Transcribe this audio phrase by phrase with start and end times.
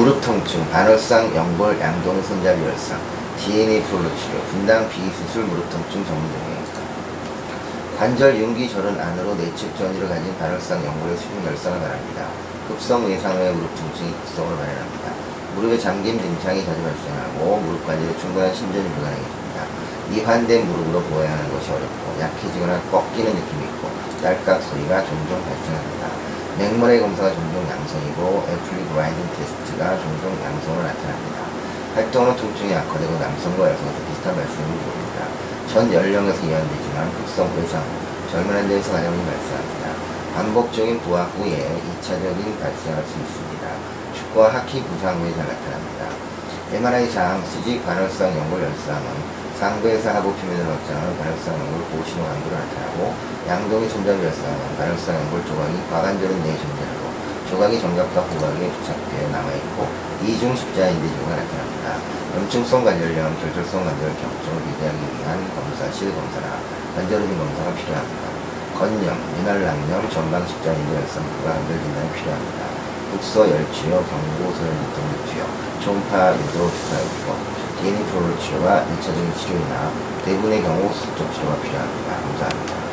[0.00, 2.98] 무릎 통증, 반월상, 연골, 양동, 손잡이 열상,
[3.36, 6.64] DNA 프롤로 치료, 분당 비수술 무릎 통증 전문 등에
[7.98, 12.28] 관절 융기 절은 안으로 내측 전이를 가진 반월상, 연골의 수중 열상을 말합니다.
[12.66, 15.12] 급성 외상 후의 무릎 통증이 급성을 발현합니다.
[15.56, 19.66] 무릎에 잠김 증상이 자주 발생하고 무릎 관절에 충분한 신전이 불가능해집니다.
[20.14, 23.90] 이환된 무릎으로 보아야 하는 것이 어렵고 약해지거나 꺾이는 느낌이 있고
[24.22, 26.08] 딸깍 소리가 종종 발생합니다.
[26.60, 31.40] 맹물의 검사가 종종 양성이고 애플리 그라인딩 테스트가 종종 양성으로 나타납니다.
[31.94, 35.24] 활동은 통증이 악화되고 남성과 여성에서 비슷한 발생을 보입니다.
[35.72, 37.12] 전 연령에서 예언되지만
[37.56, 39.88] 외상 후 젊은 환자에서 가장 많이 발생합니다.
[40.34, 43.68] 반복적인 부하 후에 2차적인 발생할 수 있습니다.
[44.12, 46.04] 축구와 하키 부상 후에 잘 나타납니다.
[46.74, 53.14] MRI 장 수직 반월성 연골 열상은 상부에서 하부 표면으로 확장하는 반월성 연골 고신호 강도로 나타나고
[53.48, 57.10] 양동이 손잡이 열상은 반월성 연골 조각이 과관절은 내에 존재하고
[57.50, 59.88] 조각이 정갑과 후각에 부착되어 남아있고
[60.22, 61.98] 이중 십자인 대 조가 나타납니다.
[62.36, 66.60] 염증성 관절염, 결절성 관절 경증을 비대하기 위한 검사, 실 검사나
[66.94, 68.22] 관절흡입 검사가 필요합니다.
[68.78, 72.60] 건염, 미날랑염, 전방 십자인대 열상 부가 관절 진단이 필요합니다.
[73.10, 75.44] 국소 열치료, 경고 소열 유통 유투여,
[75.82, 79.90] 초음파 유도 주사 유 도, DNA 프로로 치료와 1차적인 치료이나
[80.24, 82.16] 대부분의 경우 수적 치료가 필요합니다.
[82.20, 82.89] 감사합니다.